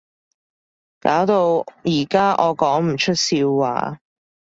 [0.99, 3.99] 搞到而家我講唔出笑話